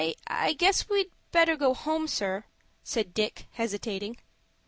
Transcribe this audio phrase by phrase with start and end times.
[0.25, 2.45] "I guess we'd better go home, sir,"
[2.83, 4.17] said Dick, hesitating.